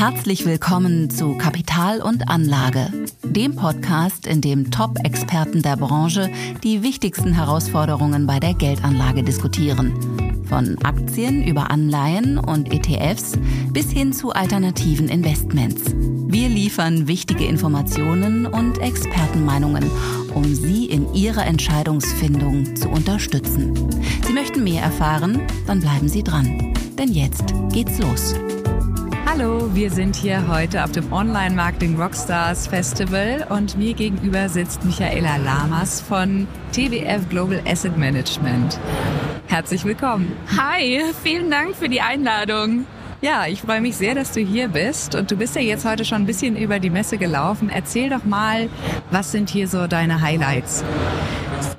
Herzlich 0.00 0.46
willkommen 0.46 1.10
zu 1.10 1.36
Kapital 1.36 2.00
und 2.00 2.30
Anlage, 2.30 2.90
dem 3.22 3.54
Podcast, 3.54 4.26
in 4.26 4.40
dem 4.40 4.70
Top-Experten 4.70 5.60
der 5.60 5.76
Branche 5.76 6.30
die 6.64 6.82
wichtigsten 6.82 7.34
Herausforderungen 7.34 8.26
bei 8.26 8.40
der 8.40 8.54
Geldanlage 8.54 9.22
diskutieren. 9.22 9.92
Von 10.48 10.78
Aktien 10.84 11.44
über 11.44 11.70
Anleihen 11.70 12.38
und 12.38 12.72
ETFs 12.72 13.34
bis 13.74 13.90
hin 13.90 14.14
zu 14.14 14.32
alternativen 14.32 15.10
Investments. 15.10 15.94
Wir 15.94 16.48
liefern 16.48 17.06
wichtige 17.06 17.44
Informationen 17.44 18.46
und 18.46 18.78
Expertenmeinungen, 18.78 19.90
um 20.32 20.44
Sie 20.44 20.86
in 20.86 21.12
Ihrer 21.12 21.44
Entscheidungsfindung 21.44 22.74
zu 22.74 22.88
unterstützen. 22.88 23.74
Sie 24.26 24.32
möchten 24.32 24.64
mehr 24.64 24.82
erfahren? 24.82 25.42
Dann 25.66 25.80
bleiben 25.80 26.08
Sie 26.08 26.22
dran. 26.22 26.72
Denn 26.98 27.12
jetzt 27.12 27.52
geht's 27.70 27.98
los. 27.98 28.34
Hallo, 29.32 29.72
wir 29.74 29.92
sind 29.92 30.16
hier 30.16 30.48
heute 30.48 30.82
auf 30.82 30.90
dem 30.90 31.12
Online 31.12 31.54
Marketing 31.54 31.94
Rockstars 31.96 32.66
Festival 32.66 33.46
und 33.48 33.78
mir 33.78 33.94
gegenüber 33.94 34.48
sitzt 34.48 34.84
Michaela 34.84 35.36
Lamas 35.36 36.00
von 36.00 36.48
TWF 36.72 37.28
Global 37.28 37.62
Asset 37.64 37.96
Management. 37.96 38.80
Herzlich 39.46 39.84
willkommen. 39.84 40.32
Hi, 40.58 41.02
vielen 41.22 41.48
Dank 41.48 41.76
für 41.76 41.88
die 41.88 42.00
Einladung. 42.00 42.86
Ja, 43.22 43.46
ich 43.46 43.62
freue 43.62 43.80
mich 43.80 43.96
sehr, 43.96 44.16
dass 44.16 44.32
du 44.32 44.40
hier 44.40 44.66
bist 44.66 45.14
und 45.14 45.30
du 45.30 45.36
bist 45.36 45.54
ja 45.54 45.62
jetzt 45.62 45.84
heute 45.84 46.04
schon 46.04 46.22
ein 46.22 46.26
bisschen 46.26 46.56
über 46.56 46.80
die 46.80 46.90
Messe 46.90 47.16
gelaufen. 47.16 47.70
Erzähl 47.72 48.10
doch 48.10 48.24
mal, 48.24 48.68
was 49.12 49.30
sind 49.30 49.48
hier 49.48 49.68
so 49.68 49.86
deine 49.86 50.22
Highlights? 50.22 50.82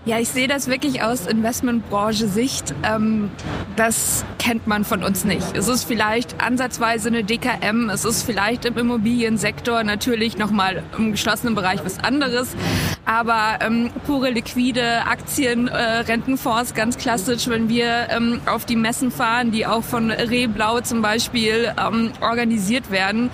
Ja, 0.05 0.19
ich 0.19 0.29
sehe 0.29 0.47
das 0.47 0.67
wirklich 0.67 1.03
aus 1.03 1.27
Investmentbranche-Sicht. 1.27 2.73
Ähm, 2.83 3.29
das 3.75 4.25
kennt 4.39 4.65
man 4.65 4.83
von 4.83 5.03
uns 5.03 5.23
nicht. 5.23 5.55
Es 5.55 5.67
ist 5.67 5.83
vielleicht 5.83 6.41
ansatzweise 6.41 7.09
eine 7.09 7.23
DKM, 7.23 7.89
es 7.89 8.05
ist 8.05 8.23
vielleicht 8.23 8.65
im 8.65 8.77
Immobiliensektor 8.77 9.83
natürlich 9.83 10.37
nochmal 10.37 10.83
im 10.97 11.11
geschlossenen 11.11 11.53
Bereich 11.53 11.85
was 11.85 11.99
anderes, 11.99 12.55
aber 13.05 13.59
ähm, 13.61 13.91
pure 14.05 14.31
liquide 14.31 15.05
Aktien, 15.05 15.67
äh, 15.67 15.75
Rentenfonds, 15.75 16.73
ganz 16.73 16.97
klassisch, 16.97 17.47
wenn 17.47 17.69
wir 17.69 18.07
ähm, 18.09 18.41
auf 18.47 18.65
die 18.65 18.75
Messen 18.75 19.11
fahren, 19.11 19.51
die 19.51 19.67
auch 19.67 19.83
von 19.83 20.09
Reblau 20.09 20.81
zum 20.81 21.01
Beispiel 21.01 21.71
organisiert 22.21 22.89
werden 22.91 23.29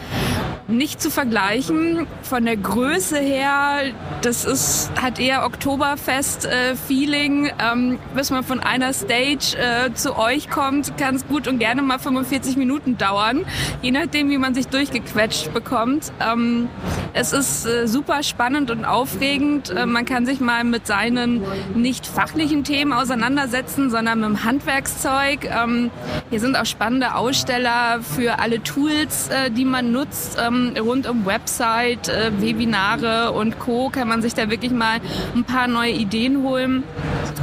nicht 0.68 1.02
zu 1.02 1.10
vergleichen. 1.10 2.08
Von 2.22 2.46
der 2.46 2.58
Größe 2.58 3.18
her, 3.18 3.94
das 4.22 4.46
ist, 4.46 4.92
hat 5.02 5.20
eher 5.20 5.46
Oktoberfest-Feeling. 5.46 7.46
Äh, 7.46 7.54
ähm, 7.60 8.00
bis 8.16 8.32
man 8.32 8.44
von 8.44 8.60
einer 8.60 8.94
Stage 8.94 9.58
äh, 9.58 9.94
zu 9.94 10.18
euch 10.18 10.50
kommt, 10.50 10.98
kann 10.98 11.16
es 11.16 11.28
gut 11.28 11.48
und 11.48 11.60
gerne 11.60 11.82
mal 11.82 12.00
45 12.00 12.58
Minuten 12.58 12.98
dauern, 12.98 13.46
je 13.82 13.92
nachdem, 13.92 14.30
wie 14.30 14.38
man 14.38 14.54
sich 14.54 14.68
durchgequetscht 14.68 15.54
bekommt. 15.54 16.12
Ähm, 16.20 16.70
es 17.14 17.34
ist 17.34 17.66
äh, 17.66 17.88
super 17.88 18.24
spannend 18.24 18.72
und 18.72 18.86
aufregend. 18.86 19.70
Äh, 19.70 19.86
man 19.86 20.06
kann 20.06 20.26
sich 20.26 20.40
mal 20.40 20.64
mit 20.64 20.86
seinen 20.86 21.44
nicht 21.76 22.06
fachlichen 22.06 22.64
Themen 22.64 22.94
auseinandersetzen, 22.94 23.90
sondern 23.90 24.20
mit 24.20 24.30
dem 24.30 24.44
Handwerkszeug. 24.44 25.46
Ähm, 25.46 25.92
hier 26.30 26.40
sind 26.40 26.58
auch 26.58 26.66
spannende 26.66 27.16
Aussteller 27.16 28.00
für 28.02 28.40
alle 28.40 28.62
Tools, 28.64 29.30
äh, 29.30 29.50
die 29.50 29.66
man 29.66 29.92
nutzt. 29.92 30.38
Ähm, 30.46 30.57
rund 30.78 31.08
um 31.08 31.26
Website, 31.26 32.10
äh, 32.10 32.32
Webinare 32.40 33.32
und 33.32 33.60
Co. 33.60 33.90
kann 33.90 34.08
man 34.08 34.22
sich 34.22 34.34
da 34.34 34.50
wirklich 34.50 34.72
mal 34.72 35.00
ein 35.36 35.44
paar 35.44 35.68
neue 35.68 35.92
Ideen 35.92 36.44
holen. 36.44 36.84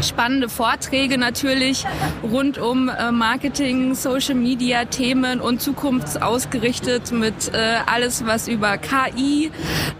Spannende 0.02 0.48
Vorträge 0.48 1.18
natürlich 1.18 1.84
rund 2.22 2.58
um 2.58 2.88
äh, 2.88 3.12
Marketing, 3.12 3.94
Social 3.94 4.34
Media 4.34 4.84
Themen 4.86 5.40
und 5.40 5.60
zukunftsausgerichtet 5.60 7.12
mit 7.12 7.52
äh, 7.52 7.76
alles, 7.86 8.26
was 8.26 8.48
über 8.48 8.78
KI 8.78 9.50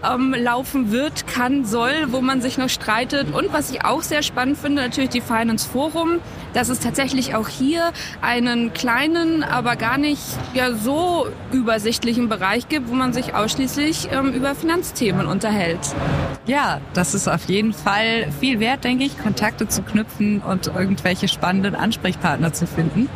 ähm, 0.03 0.35
laufen 0.37 0.91
wird, 0.91 1.27
kann, 1.27 1.65
soll, 1.65 1.93
wo 2.09 2.21
man 2.21 2.41
sich 2.41 2.57
noch 2.57 2.69
streitet. 2.69 3.33
Und 3.33 3.53
was 3.53 3.71
ich 3.71 3.85
auch 3.85 4.01
sehr 4.01 4.23
spannend 4.23 4.57
finde, 4.57 4.81
natürlich 4.81 5.11
die 5.11 5.21
Finance 5.21 5.67
Forum, 5.67 6.19
dass 6.53 6.69
es 6.69 6.79
tatsächlich 6.79 7.35
auch 7.35 7.47
hier 7.47 7.91
einen 8.21 8.73
kleinen, 8.73 9.43
aber 9.43 9.75
gar 9.75 9.97
nicht 9.97 10.21
ja 10.53 10.73
so 10.73 11.27
übersichtlichen 11.51 12.29
Bereich 12.29 12.69
gibt, 12.69 12.89
wo 12.89 12.93
man 12.93 13.13
sich 13.13 13.33
ausschließlich 13.33 14.09
ähm, 14.11 14.33
über 14.33 14.55
Finanzthemen 14.55 15.27
unterhält. 15.27 15.79
Ja, 16.45 16.79
das 16.93 17.13
ist 17.13 17.27
auf 17.27 17.45
jeden 17.49 17.73
Fall 17.73 18.27
viel 18.39 18.59
wert, 18.59 18.83
denke 18.83 19.03
ich, 19.03 19.17
Kontakte 19.17 19.67
zu 19.67 19.81
knüpfen 19.85 20.41
und 20.41 20.67
irgendwelche 20.67 21.27
spannenden 21.27 21.75
Ansprechpartner 21.75 22.53
zu 22.53 22.67
finden. 22.67 23.09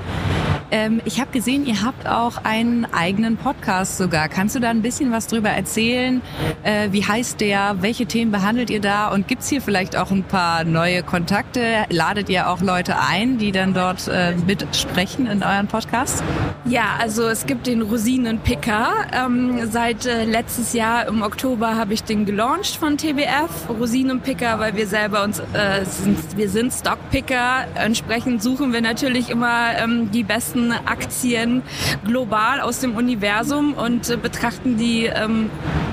Ähm, 0.72 1.02
ich 1.06 1.20
habe 1.20 1.32
gesehen, 1.32 1.66
ihr 1.66 1.84
habt 1.84 2.08
auch 2.08 2.44
einen 2.44 2.86
eigenen 2.94 3.38
Podcast 3.38 3.98
sogar. 3.98 4.30
Kannst 4.30 4.56
du 4.56 4.60
da 4.60 4.70
ein 4.70 4.82
bisschen 4.82 5.12
was 5.12 5.28
drüber 5.28 5.50
erzählen? 5.50 6.22
Äh, 6.64 6.90
wie 6.92 7.04
heißt 7.04 7.42
der? 7.42 7.78
Welche 7.82 8.06
Themen 8.06 8.32
behandelt 8.32 8.70
ihr 8.70 8.82
da? 8.82 9.10
Und 9.10 9.28
gibt's 9.28 9.50
hier 9.50 9.62
vielleicht 9.62 9.96
auch 9.98 10.12
ein 10.12 10.24
paar 10.24 10.64
neue 10.64 11.04
Kontakte? 11.04 11.86
Ladet 11.90 12.30
ihr 12.30 12.50
auch 12.50 12.62
Leute 12.62 13.00
ein, 13.00 13.38
die 13.38 13.52
dann 13.52 13.74
dort 13.74 14.08
äh, 14.08 14.34
mitsprechen 14.46 15.28
in 15.28 15.44
euren 15.44 15.68
Podcast? 15.68 16.24
Ja, 16.66 16.98
also 17.00 17.28
es 17.28 17.46
gibt 17.46 17.66
den 17.68 17.82
Rosinenpicker. 17.82 18.90
Ähm, 19.14 19.68
seit 19.72 20.06
äh, 20.06 20.26
letztes 20.26 20.74
Jahr 20.74 21.08
im 21.08 21.22
Oktober 21.22 21.76
habe 21.76 21.94
ich 21.94 22.04
den 22.04 22.26
gelauncht 22.26 22.76
von 22.76 22.98
TBF. 22.98 23.70
Rosinenpicker, 23.70 24.60
weil 24.60 24.76
wir 24.76 24.86
selber 24.86 25.24
uns, 25.24 25.40
äh, 25.40 25.86
sind, 25.86 26.38
wir 26.38 26.50
sind 26.50 26.72
Stockpicker. 26.72 27.66
Entsprechend 27.76 28.44
suchen 28.44 28.72
wir 28.74 28.82
natürlich 28.82 29.30
immer 29.30 29.78
ähm, 29.78 30.12
die 30.12 30.24
besten 30.24 30.59
besten 30.60 30.72
Aktien 30.72 31.64
global 32.06 32.60
aus 32.62 32.80
dem 32.80 32.96
Universum 32.96 33.74
und 33.74 34.10
äh, 34.10 34.18
betrachten 34.18 34.78
die 34.78 35.06
ähm, 35.06 35.50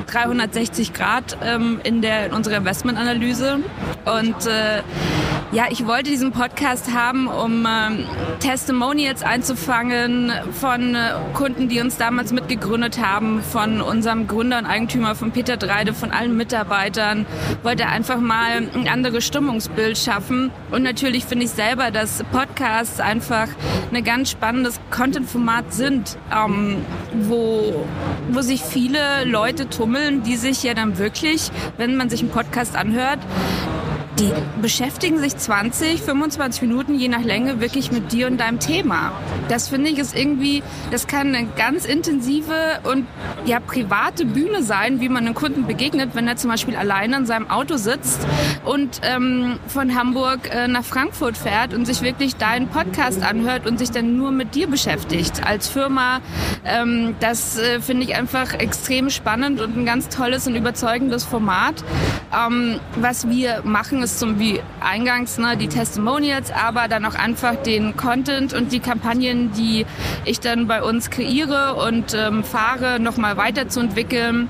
360 0.09 0.93
Grad 0.93 1.38
ähm, 1.43 1.81
in, 1.84 2.03
der, 2.03 2.27
in 2.27 2.32
unserer 2.32 2.56
Investmentanalyse. 2.56 3.60
Und 4.04 4.47
äh, 4.47 4.82
ja, 5.56 5.69
ich 5.71 5.87
wollte 5.87 6.11
diesen 6.11 6.33
Podcast 6.33 6.93
haben, 6.93 7.28
um 7.28 7.67
ähm, 7.67 8.05
Testimonials 8.41 9.22
einzufangen 9.22 10.31
von 10.53 10.94
äh, 10.94 11.12
Kunden, 11.33 11.71
die 11.71 11.81
uns 11.81 11.97
damals 11.97 12.31
mitgegründet 12.31 13.03
haben, 13.03 13.41
von 13.41 13.81
unserem 13.81 14.27
Gründer 14.27 14.59
und 14.59 14.66
Eigentümer, 14.66 15.15
von 15.15 15.31
Peter 15.31 15.56
Dreide, 15.56 15.95
von 15.95 16.11
allen 16.11 16.37
Mitarbeitern. 16.37 17.25
Wollte 17.62 17.87
einfach 17.87 18.21
mal 18.21 18.69
ein 18.75 18.87
anderes 18.87 19.25
Stimmungsbild 19.25 19.97
schaffen. 19.97 20.50
Und 20.71 20.83
natürlich 20.83 21.25
finde 21.25 21.47
ich 21.47 21.53
selber, 21.53 21.91
dass 21.91 22.22
Podcasts 22.33 23.00
einfach 23.00 23.49
ein 23.91 24.05
ganz 24.05 24.33
spannendes 24.33 24.78
Content-Format 24.91 25.72
sind, 25.72 26.19
ähm, 26.37 26.84
wo, 27.15 27.87
wo 28.28 28.43
sich 28.43 28.61
viele 28.61 29.25
Leute 29.25 29.71
tummeln, 29.71 30.22
die 30.22 30.37
sich 30.37 30.62
ja 30.65 30.75
dann 30.75 30.99
wirklich, 30.99 31.50
wenn 31.78 31.97
man 31.97 32.11
sich 32.11 32.21
einen 32.21 32.31
Podcast 32.31 32.77
anhört, 32.77 33.21
die 34.19 34.32
beschäftigen 34.62 35.19
sich 35.19 35.37
20, 35.37 36.00
25 36.03 36.62
Minuten 36.62 36.94
je 36.94 37.09
nach 37.09 37.22
Länge 37.22 37.60
wirklich 37.60 37.93
mit 37.93 38.12
dir 38.12 38.27
und 38.28 38.38
deinem 38.38 38.60
Thema. 38.60 39.12
Das 39.49 39.69
finde 39.69 39.91
ich 39.91 39.99
ist 39.99 40.16
irgendwie, 40.16 40.62
das 40.91 41.06
kann 41.06 41.34
eine 41.34 41.47
ganz 41.56 41.84
intensive 41.84 42.81
und 42.84 43.06
ja 43.44 43.60
private 43.60 44.25
Bühne 44.25 44.62
sein, 44.62 45.00
wie 45.00 45.09
man 45.09 45.27
einem 45.27 45.34
Kunden 45.34 45.66
begegnet, 45.66 46.10
wenn 46.15 46.27
er 46.28 46.37
zum 46.37 46.50
Beispiel 46.50 46.77
alleine 46.77 47.16
in 47.19 47.27
seinem 47.27 47.50
Auto 47.50 47.77
sitzt 47.77 48.27
und 48.65 49.00
ähm, 49.03 49.59
von 49.69 49.94
Hamburg 49.94 50.50
äh, 50.50 50.66
nach 50.66 50.84
Frankfurt 50.84 51.37
fährt 51.37 51.75
und 51.75 51.84
sich 51.84 52.00
wirklich 52.00 52.37
deinen 52.37 52.69
Podcast 52.69 53.22
anhört 53.22 53.66
und 53.66 53.78
sich 53.78 53.91
dann 53.91 54.16
nur 54.16 54.31
mit 54.31 54.54
dir 54.54 54.66
beschäftigt 54.66 55.47
als 55.47 55.69
Firma. 55.69 56.21
Ähm, 56.65 57.16
das 57.21 57.59
äh, 57.59 57.81
finde 57.81 58.04
ich 58.04 58.15
einfach 58.15 58.54
extrem 58.54 59.10
spannend 59.10 59.60
und 59.60 59.77
ein 59.77 59.84
ganz 59.84 60.09
tolles 60.09 60.47
und 60.47 60.54
überzeugendes 60.54 61.25
Format. 61.25 61.84
Ähm, 62.34 62.81
was 62.97 63.28
wir 63.28 63.62
machen, 63.65 64.06
ist 64.06 64.21
zum 64.21 64.39
wie 64.39 64.61
eingangs 64.78 65.37
ne, 65.37 65.56
die 65.56 65.67
Testimonials, 65.67 66.53
aber 66.53 66.87
dann 66.87 67.05
auch 67.05 67.17
einfach 67.17 67.56
den 67.56 67.97
Content 67.97 68.55
und 68.55 68.71
die 68.71 68.78
Kampagnen, 68.78 69.50
die 69.50 69.84
ich 70.25 70.39
dann 70.39 70.69
bei 70.69 70.81
uns 70.81 71.11
kreiere 71.11 71.75
und 71.75 72.15
ähm, 72.15 72.45
fahre, 72.45 73.00
nochmal 73.00 73.37
weiterzuentwickeln 73.37 74.48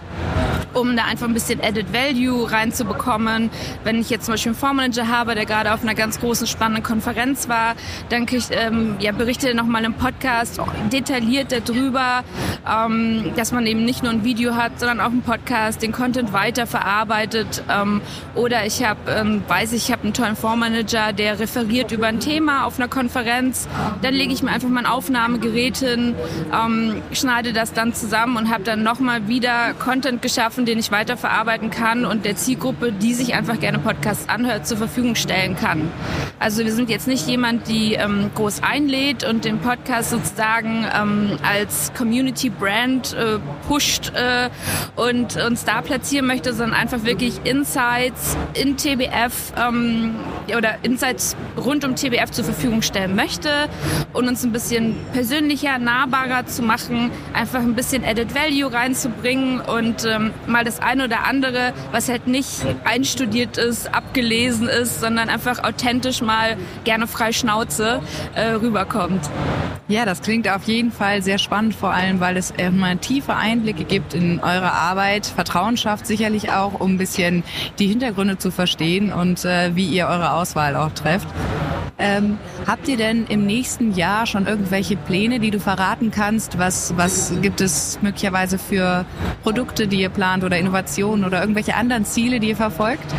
um 0.76 0.94
da 0.96 1.04
einfach 1.04 1.26
ein 1.26 1.34
bisschen 1.34 1.60
Added 1.60 1.92
Value 1.92 2.50
reinzubekommen. 2.50 3.50
Wenn 3.82 4.00
ich 4.00 4.10
jetzt 4.10 4.26
zum 4.26 4.34
Beispiel 4.34 4.50
einen 4.50 4.58
Fondsmanager 4.58 5.08
habe, 5.08 5.34
der 5.34 5.46
gerade 5.46 5.72
auf 5.72 5.82
einer 5.82 5.94
ganz 5.94 6.20
großen, 6.20 6.46
spannenden 6.46 6.84
Konferenz 6.84 7.48
war, 7.48 7.74
dann 8.10 8.26
krieg 8.26 8.38
ich, 8.38 8.48
ähm, 8.50 8.96
ja, 8.98 9.12
berichte 9.12 9.54
nochmal 9.54 9.84
im 9.84 9.94
Podcast 9.94 10.60
detailliert 10.92 11.52
darüber, 11.52 12.24
ähm, 12.70 13.32
dass 13.36 13.52
man 13.52 13.66
eben 13.66 13.84
nicht 13.84 14.02
nur 14.02 14.12
ein 14.12 14.24
Video 14.24 14.54
hat, 14.54 14.78
sondern 14.78 15.00
auch 15.00 15.06
einen 15.06 15.22
Podcast, 15.22 15.80
den 15.82 15.92
Content 15.92 16.32
weiterverarbeitet. 16.32 17.62
Ähm, 17.70 18.02
oder 18.34 18.66
ich 18.66 18.84
habe, 18.84 19.10
ähm, 19.10 19.42
weiß 19.48 19.72
ich, 19.72 19.86
ich 19.86 19.92
habe 19.92 20.02
einen 20.02 20.12
tollen 20.12 20.36
Fondsmanager, 20.36 21.12
der 21.12 21.38
referiert 21.38 21.90
über 21.92 22.08
ein 22.08 22.20
Thema 22.20 22.66
auf 22.66 22.78
einer 22.78 22.88
Konferenz. 22.88 23.66
Dann 24.02 24.12
lege 24.12 24.32
ich 24.32 24.42
mir 24.42 24.50
einfach 24.50 24.68
mein 24.68 24.86
Aufnahmegerät 24.86 25.78
hin, 25.78 26.14
ähm, 26.52 27.02
schneide 27.12 27.52
das 27.54 27.72
dann 27.72 27.94
zusammen 27.94 28.36
und 28.36 28.50
habe 28.50 28.64
dann 28.64 28.82
nochmal 28.82 29.26
wieder 29.28 29.72
Content 29.78 30.20
geschaffen, 30.20 30.65
den 30.66 30.78
ich 30.78 30.90
weiterverarbeiten 30.90 31.70
kann 31.70 32.04
und 32.04 32.24
der 32.24 32.36
Zielgruppe, 32.36 32.92
die 32.92 33.14
sich 33.14 33.34
einfach 33.34 33.58
gerne 33.58 33.78
Podcasts 33.78 34.28
anhört, 34.28 34.66
zur 34.66 34.76
Verfügung 34.76 35.14
stellen 35.14 35.56
kann. 35.56 35.90
Also 36.38 36.64
wir 36.64 36.72
sind 36.72 36.90
jetzt 36.90 37.06
nicht 37.06 37.26
jemand, 37.26 37.68
die 37.68 37.94
ähm, 37.94 38.30
groß 38.34 38.62
einlädt 38.62 39.24
und 39.24 39.44
den 39.44 39.58
Podcast 39.58 40.10
sozusagen 40.10 40.86
ähm, 40.94 41.38
als 41.42 41.92
Community 41.96 42.50
Brand 42.50 43.14
äh, 43.14 43.38
pusht 43.66 44.12
äh, 44.14 44.50
und 44.96 45.36
uns 45.36 45.64
da 45.64 45.80
platzieren 45.80 46.26
möchte, 46.26 46.52
sondern 46.52 46.78
einfach 46.78 47.04
wirklich 47.04 47.40
Insights 47.44 48.36
in 48.54 48.76
TBF 48.76 49.52
ähm, 49.56 50.14
oder 50.56 50.76
Insights 50.82 51.36
rund 51.56 51.84
um 51.84 51.96
TBF 51.96 52.30
zur 52.30 52.44
Verfügung 52.44 52.82
stellen 52.82 53.16
möchte 53.16 53.68
und 54.12 54.28
uns 54.28 54.44
ein 54.44 54.52
bisschen 54.52 54.94
persönlicher, 55.12 55.78
nahbarer 55.78 56.46
zu 56.46 56.62
machen, 56.62 57.10
einfach 57.32 57.60
ein 57.60 57.74
bisschen 57.74 58.04
Added 58.04 58.34
Value 58.34 58.72
reinzubringen 58.72 59.60
und 59.60 60.04
ähm, 60.04 60.32
mal 60.56 60.64
das 60.64 60.80
eine 60.80 61.04
oder 61.04 61.26
andere, 61.26 61.74
was 61.92 62.08
halt 62.08 62.26
nicht 62.28 62.64
einstudiert 62.84 63.58
ist, 63.58 63.94
abgelesen 63.94 64.68
ist, 64.68 65.00
sondern 65.00 65.28
einfach 65.28 65.62
authentisch 65.62 66.22
mal 66.22 66.56
gerne 66.84 67.06
frei 67.06 67.32
Schnauze 67.32 68.00
äh, 68.34 68.52
rüberkommt. 68.52 69.28
Ja, 69.88 70.06
das 70.06 70.22
klingt 70.22 70.48
auf 70.48 70.64
jeden 70.64 70.92
Fall 70.92 71.20
sehr 71.20 71.36
spannend, 71.36 71.74
vor 71.74 71.90
allem, 71.92 72.20
weil 72.20 72.38
es 72.38 72.54
immer 72.56 72.98
tiefe 72.98 73.36
Einblicke 73.36 73.84
gibt 73.84 74.14
in 74.14 74.40
eure 74.40 74.72
Arbeit. 74.72 75.26
Vertrauen 75.26 75.76
schafft 75.76 76.06
sicherlich 76.06 76.50
auch, 76.50 76.80
um 76.80 76.94
ein 76.94 76.98
bisschen 76.98 77.44
die 77.78 77.88
Hintergründe 77.88 78.38
zu 78.38 78.50
verstehen 78.50 79.12
und 79.12 79.44
äh, 79.44 79.76
wie 79.76 79.86
ihr 79.86 80.06
eure 80.06 80.32
Auswahl 80.32 80.74
auch 80.74 80.92
trefft. 80.92 81.28
Ähm, 81.98 82.38
habt 82.66 82.88
ihr 82.88 82.98
denn 82.98 83.26
im 83.26 83.46
nächsten 83.46 83.92
Jahr 83.92 84.26
schon 84.26 84.46
irgendwelche 84.46 84.96
Pläne, 84.96 85.40
die 85.40 85.50
du 85.50 85.58
verraten 85.58 86.10
kannst? 86.10 86.58
Was, 86.58 86.94
was 86.96 87.32
gibt 87.40 87.62
es 87.62 87.98
möglicherweise 88.02 88.58
für 88.58 89.06
Produkte, 89.42 89.86
die 89.86 90.00
ihr 90.00 90.10
plant 90.10 90.44
oder 90.44 90.58
Innovationen 90.58 91.24
oder 91.24 91.40
irgendwelche 91.40 91.74
anderen 91.74 92.04
Ziele, 92.04 92.38
die 92.38 92.50
ihr 92.50 92.56
verfolgt? 92.56 93.14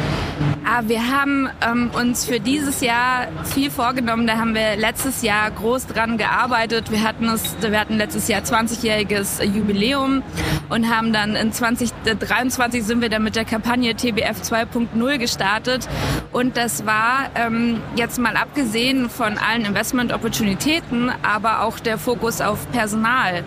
Ah, 0.63 0.83
wir 0.85 1.07
haben 1.07 1.49
ähm, 1.67 1.89
uns 1.99 2.25
für 2.25 2.39
dieses 2.39 2.81
Jahr 2.81 3.29
viel 3.45 3.71
vorgenommen. 3.71 4.27
Da 4.27 4.37
haben 4.37 4.53
wir 4.53 4.75
letztes 4.75 5.23
Jahr 5.23 5.49
groß 5.49 5.87
dran 5.87 6.17
gearbeitet. 6.17 6.91
Wir 6.91 7.01
hatten, 7.01 7.29
es, 7.29 7.55
wir 7.59 7.79
hatten 7.79 7.97
letztes 7.97 8.27
Jahr 8.27 8.41
20-jähriges 8.41 9.43
Jubiläum 9.43 10.21
und 10.69 10.93
haben 10.93 11.13
dann 11.13 11.35
in 11.35 11.51
2023 11.51 12.83
sind 12.83 13.01
wir 13.01 13.09
dann 13.09 13.23
mit 13.23 13.35
der 13.35 13.45
Kampagne 13.45 13.95
TBF 13.95 14.41
2.0 14.41 15.17
gestartet. 15.17 15.87
Und 16.31 16.57
das 16.57 16.85
war 16.85 17.31
ähm, 17.35 17.81
jetzt 17.95 18.19
mal 18.19 18.35
abgesehen 18.35 18.66
von 19.09 19.37
allen 19.37 19.65
Investment-Opportunitäten, 19.65 21.11
aber 21.23 21.61
auch 21.61 21.79
der 21.79 21.97
Fokus 21.97 22.41
auf 22.41 22.69
Personal. 22.71 23.43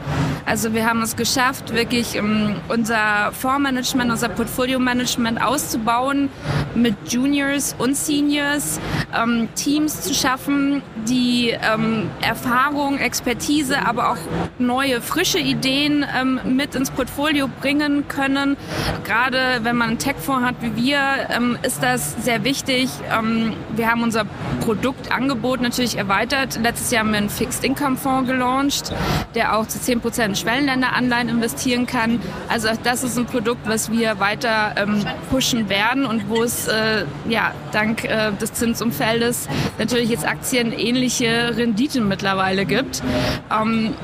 Also 0.47 0.73
wir 0.73 0.87
haben 0.87 1.03
es 1.03 1.15
geschafft, 1.15 1.75
wirklich 1.75 2.17
ähm, 2.17 2.57
unser 2.69 3.31
Fondsmanagement, 3.33 4.11
unser 4.11 4.31
Portfolio-Management 4.31 5.43
auszubauen 5.43 6.31
mit 6.75 6.95
Juniors 7.13 7.75
und 7.79 7.97
Seniors, 7.97 8.81
ähm, 9.15 9.49
Teams 9.55 10.01
zu 10.01 10.15
schaffen, 10.15 10.83
die 11.09 11.51
ähm, 11.51 12.11
Erfahrung, 12.21 12.99
Expertise, 12.99 13.87
aber 13.87 14.11
auch 14.11 14.19
neue, 14.59 15.01
frische 15.01 15.39
Ideen 15.39 16.05
ähm, 16.17 16.41
mit 16.45 16.75
ins 16.75 16.91
Portfolio 16.91 17.49
bringen 17.61 18.09
können. 18.09 18.57
Gerade 19.05 19.61
wenn 19.63 19.77
man 19.77 19.91
einen 19.91 19.99
Tech-Fonds 19.99 20.47
hat 20.47 20.57
wie 20.61 20.77
wir, 20.77 20.99
ähm, 21.35 21.59
ist 21.63 21.83
das 21.83 22.23
sehr 22.23 22.45
wichtig. 22.45 22.89
Ähm, 23.11 23.55
wir 23.75 23.91
haben 23.91 24.03
unser 24.03 24.25
Produktangebot 24.65 25.61
natürlich 25.61 25.97
erweitert. 25.97 26.59
Letztes 26.63 26.91
Jahr 26.91 27.05
haben 27.05 27.13
wir 27.13 27.19
einen 27.19 27.31
Fixed-Income-Fonds 27.31 28.29
gelauncht, 28.29 28.93
der 29.35 29.57
auch 29.57 29.67
zu 29.67 29.79
10% 29.79 30.37
Schwellenländeranleihen 30.37 31.29
investieren 31.29 31.87
kann. 31.87 32.21
Also 32.49 32.69
das 32.83 33.03
ist 33.03 33.19
ein 33.19 33.27
Produkt, 33.27 33.69
was 33.69 33.91
wir 33.91 34.21
weiter 34.21 34.75
ähm, 34.77 35.05
pushen 35.31 35.69
werden 35.69 36.05
und 36.05 36.29
wo 36.29 36.43
es 36.43 36.69
äh, 36.69 37.05
ja 37.29 37.53
dank 37.73 38.05
äh, 38.05 38.33
des 38.33 38.53
Zinsumfeldes 38.53 39.49
natürlich 39.79 40.11
jetzt 40.11 40.27
Aktien 40.27 40.73
ähnliche 40.91 41.57
Renditen 41.57 42.09
mittlerweile 42.09 42.67
gibt. 42.67 43.03
Ähm, 43.51 43.95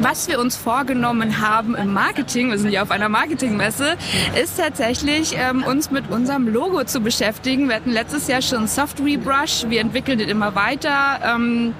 was 0.00 0.28
wir 0.28 0.40
uns 0.40 0.56
vorgenommen 0.56 1.40
haben 1.40 1.74
im 1.74 1.92
Marketing, 1.92 2.50
wir 2.50 2.58
sind 2.58 2.70
ja 2.70 2.82
auf 2.82 2.90
einer 2.90 3.08
Marketingmesse, 3.08 3.96
ist 4.40 4.58
tatsächlich 4.58 5.34
ähm, 5.36 5.64
uns 5.64 5.90
mit 5.90 6.10
unserem 6.10 6.48
Logo 6.48 6.84
zu 6.84 7.00
beschäftigen. 7.00 7.68
Wir 7.68 7.76
hatten 7.76 7.90
letztes 7.90 8.28
Jahr 8.28 8.42
schon 8.42 8.66
Soft 8.66 9.00
Rebrush, 9.00 9.66
wir 9.68 9.80
entwickeln 9.80 10.18
den 10.18 10.28
immer 10.28 10.54
weiter, 10.54 11.20
ähm, 11.24 11.74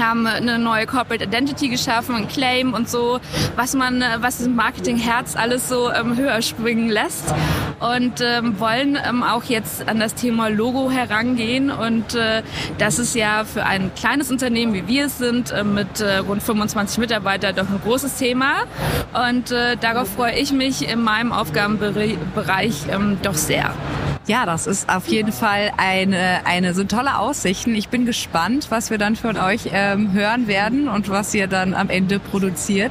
haben 0.00 0.26
eine 0.26 0.58
neue 0.58 0.86
Corporate 0.86 1.24
Identity 1.24 1.68
geschaffen, 1.68 2.14
ein 2.14 2.28
Claim 2.28 2.74
und 2.74 2.88
so, 2.88 3.20
was 3.56 3.74
man, 3.74 4.02
was 4.18 4.40
im 4.40 4.56
Marketing-Herz 4.56 5.36
alles 5.36 5.68
so 5.68 5.90
ähm, 5.90 6.16
höher 6.16 6.42
springen 6.42 6.88
lässt. 6.88 7.34
Und 7.80 8.20
ähm, 8.20 8.58
wollen 8.58 8.96
ähm, 9.06 9.22
auch 9.22 9.44
jetzt 9.44 9.88
an 9.88 10.00
das 10.00 10.14
Thema 10.14 10.48
Logo 10.48 10.90
herangehen. 10.90 11.70
Und 11.70 12.14
äh, 12.14 12.42
das 12.78 12.98
ist 12.98 13.14
ja 13.14 13.44
für 13.44 13.66
ein 13.66 13.92
kleines 13.94 14.30
Unternehmen, 14.30 14.72
wie 14.72 14.86
wir 14.86 15.06
es 15.06 15.18
sind, 15.18 15.50
äh, 15.50 15.64
mit 15.64 16.00
äh, 16.00 16.18
rund 16.18 16.42
25 16.42 16.98
Mitarbeitern 16.98 17.53
doch 17.54 17.68
ein 17.68 17.80
großes 17.82 18.16
Thema 18.16 18.64
und 19.28 19.50
äh, 19.50 19.76
darauf 19.76 20.08
freue 20.08 20.38
ich 20.38 20.52
mich 20.52 20.88
in 20.88 21.02
meinem 21.02 21.32
Aufgabenbereich 21.32 22.74
ähm, 22.90 23.18
doch 23.22 23.34
sehr. 23.34 23.72
Ja, 24.26 24.46
das 24.46 24.66
ist 24.66 24.88
auf 24.88 25.06
jeden 25.08 25.32
Fall 25.32 25.72
eine, 25.76 26.46
eine 26.46 26.72
so 26.72 26.84
tolle 26.84 27.18
Aussichten. 27.18 27.74
Ich 27.74 27.90
bin 27.90 28.06
gespannt, 28.06 28.68
was 28.70 28.90
wir 28.90 28.96
dann 28.96 29.16
von 29.16 29.36
euch 29.36 29.68
ähm, 29.72 30.12
hören 30.12 30.46
werden 30.46 30.88
und 30.88 31.10
was 31.10 31.34
ihr 31.34 31.46
dann 31.46 31.74
am 31.74 31.90
Ende 31.90 32.18
produziert. 32.18 32.90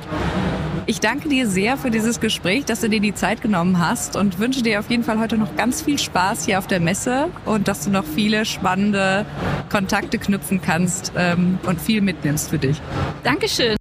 Ich 0.86 1.00
danke 1.00 1.30
dir 1.30 1.48
sehr 1.48 1.77
für 1.77 1.89
dieses 1.89 2.19
Gespräch, 2.19 2.65
dass 2.65 2.81
du 2.81 2.89
dir 2.89 3.00
die 3.00 3.15
Zeit 3.15 3.42
genommen 3.42 3.80
hast 3.80 4.15
und 4.15 4.38
wünsche 4.38 4.62
dir 4.62 4.80
auf 4.80 4.89
jeden 4.89 5.04
Fall 5.04 5.18
heute 5.18 5.38
noch 5.38 5.56
ganz 5.56 5.81
viel 5.81 5.98
Spaß 5.98 6.45
hier 6.45 6.60
auf 6.60 6.68
der 6.68 6.81
Messe 6.81 7.30
und 7.45 7.68
dass 7.68 7.86
du 7.86 7.89
noch 7.89 8.04
viele 8.04 8.45
spannende 8.45 9.25
Kontakte 9.71 10.19
knüpfen 10.19 10.62
kannst 10.62 11.13
ähm, 11.15 11.57
und 11.65 11.81
viel 11.81 12.01
mitnimmst 12.01 12.50
für 12.50 12.60
dich. 12.60 12.81
Dankeschön. 13.24 13.77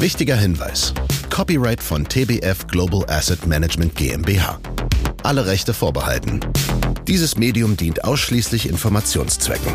Wichtiger 0.00 0.36
Hinweis. 0.36 0.94
Copyright 1.28 1.82
von 1.82 2.04
TBF 2.04 2.68
Global 2.68 3.04
Asset 3.10 3.48
Management 3.48 3.96
GmbH. 3.96 4.60
Alle 5.24 5.46
Rechte 5.46 5.74
vorbehalten. 5.74 6.38
Dieses 7.08 7.36
Medium 7.36 7.76
dient 7.76 8.04
ausschließlich 8.04 8.68
Informationszwecken. 8.68 9.72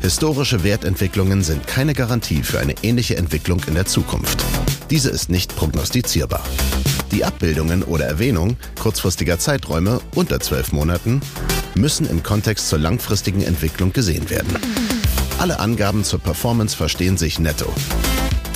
Historische 0.00 0.64
Wertentwicklungen 0.64 1.44
sind 1.44 1.68
keine 1.68 1.94
Garantie 1.94 2.42
für 2.42 2.58
eine 2.58 2.74
ähnliche 2.82 3.16
Entwicklung 3.16 3.60
in 3.68 3.74
der 3.74 3.86
Zukunft. 3.86 4.44
Diese 4.90 5.10
ist 5.10 5.30
nicht 5.30 5.54
prognostizierbar. 5.54 6.42
Die 7.12 7.24
Abbildungen 7.24 7.84
oder 7.84 8.06
Erwähnung 8.06 8.56
kurzfristiger 8.80 9.38
Zeiträume 9.38 10.00
unter 10.16 10.40
zwölf 10.40 10.72
Monaten 10.72 11.20
müssen 11.76 12.10
im 12.10 12.24
Kontext 12.24 12.68
zur 12.68 12.80
langfristigen 12.80 13.42
Entwicklung 13.42 13.92
gesehen 13.92 14.30
werden. 14.30 14.58
Alle 15.38 15.60
Angaben 15.60 16.02
zur 16.02 16.18
Performance 16.18 16.76
verstehen 16.76 17.16
sich 17.16 17.38
netto. 17.38 17.72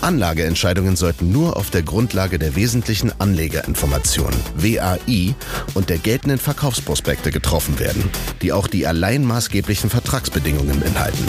Anlageentscheidungen 0.00 0.96
sollten 0.96 1.32
nur 1.32 1.56
auf 1.56 1.70
der 1.70 1.82
Grundlage 1.82 2.38
der 2.38 2.56
wesentlichen 2.56 3.12
Anlegerinformationen 3.20 4.38
WAI 4.56 5.34
und 5.74 5.90
der 5.90 5.98
geltenden 5.98 6.38
Verkaufsprospekte 6.38 7.30
getroffen 7.30 7.78
werden, 7.78 8.10
die 8.42 8.52
auch 8.52 8.66
die 8.66 8.86
allein 8.86 9.24
maßgeblichen 9.24 9.90
Vertragsbedingungen 9.90 10.80
beinhalten. 10.80 11.26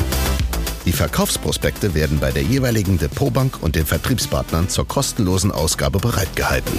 Die 0.86 0.94
Verkaufsprospekte 0.94 1.94
werden 1.94 2.20
bei 2.20 2.32
der 2.32 2.44
jeweiligen 2.44 2.98
Depotbank 2.98 3.62
und 3.62 3.76
den 3.76 3.86
Vertriebspartnern 3.86 4.70
zur 4.70 4.88
kostenlosen 4.88 5.52
Ausgabe 5.52 6.00
bereitgehalten. 6.00 6.78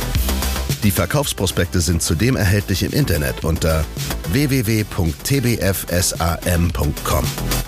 Die 0.83 0.91
Verkaufsprospekte 0.91 1.83
sind 1.83 2.03
zudem 2.03 2.37
erhältlich 2.37 2.83
im 2.83 2.93
Internet 2.93 3.45
unter 3.45 3.85
www.tbfsam.com 4.33 7.25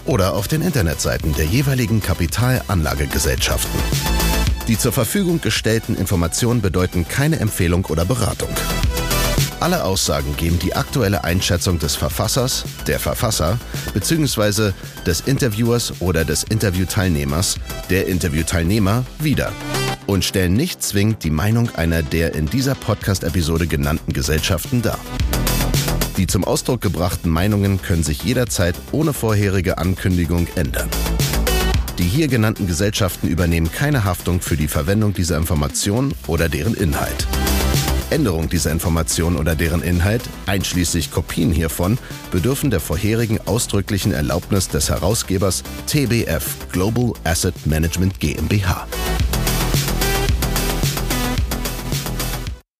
oder 0.07 0.33
auf 0.33 0.49
den 0.49 0.62
Internetseiten 0.62 1.35
der 1.35 1.45
jeweiligen 1.45 2.00
Kapitalanlagegesellschaften. 2.00 3.78
Die 4.66 4.78
zur 4.78 4.92
Verfügung 4.92 5.42
gestellten 5.42 5.95
Informationen 5.95 6.62
bedeuten 6.62 7.07
keine 7.07 7.38
Empfehlung 7.38 7.85
oder 7.87 8.07
Beratung. 8.07 8.49
Alle 9.61 9.85
Aussagen 9.85 10.35
geben 10.37 10.59
die 10.59 10.75
aktuelle 10.75 11.23
Einschätzung 11.23 11.78
des 11.78 11.95
Verfassers, 11.95 12.64
der 12.87 12.99
Verfasser 12.99 13.59
bzw. 13.92 14.73
des 15.04 15.21
Interviewers 15.21 16.00
oder 16.00 16.25
des 16.25 16.45
Interviewteilnehmers, 16.45 17.59
der 17.90 18.09
Interviewteilnehmer 18.09 19.04
wieder 19.19 19.52
und 20.06 20.25
stellen 20.25 20.54
nicht 20.54 20.82
zwingend 20.82 21.25
die 21.25 21.30
Meinung 21.30 21.71
einer 21.75 22.02
der 22.02 22.35
in 22.35 22.47
dieser 22.47 22.75
Podcast-Episode 22.75 23.66
genannten 23.66 24.12
Gesellschaften 24.12 24.82
dar. 24.82 24.99
Die 26.16 26.26
zum 26.26 26.44
Ausdruck 26.44 26.80
gebrachten 26.80 27.30
Meinungen 27.30 27.80
können 27.80 28.02
sich 28.02 28.23
jederzeit 28.23 28.75
ohne 28.92 29.12
vorherige 29.12 29.78
Ankündigung 29.78 30.47
ändern. 30.56 30.88
Die 31.99 32.04
hier 32.04 32.28
genannten 32.28 32.66
Gesellschaften 32.66 33.28
übernehmen 33.28 33.71
keine 33.71 34.04
Haftung 34.04 34.40
für 34.40 34.56
die 34.56 34.68
Verwendung 34.68 35.14
dieser 35.14 35.37
Informationen 35.37 36.14
oder 36.26 36.49
deren 36.49 36.75
Inhalt. 36.75 37.26
Änderung 38.11 38.50
dieser 38.50 38.71
Information 38.73 39.37
oder 39.37 39.54
deren 39.54 39.82
Inhalt, 39.82 40.23
einschließlich 40.47 41.11
Kopien 41.11 41.50
hiervon, 41.50 41.99
bedürfen 42.30 42.71
der 42.71 42.80
vorherigen 42.80 43.40
ausdrücklichen 43.47 44.12
Erlaubnis 44.12 44.68
des 44.68 44.90
Herausgebers 44.90 45.62
TBF 45.87 46.68
Global 46.71 47.14
Asset 47.25 47.54
Management 47.66 48.21
GmbH. 48.21 48.87